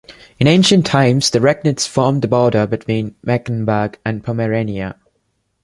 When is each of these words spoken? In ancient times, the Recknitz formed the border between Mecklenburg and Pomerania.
In 0.39 0.47
ancient 0.47 0.87
times, 0.87 1.29
the 1.29 1.37
Recknitz 1.37 1.87
formed 1.87 2.23
the 2.23 2.27
border 2.27 2.65
between 2.65 3.13
Mecklenburg 3.23 3.99
and 4.03 4.23
Pomerania. 4.23 4.95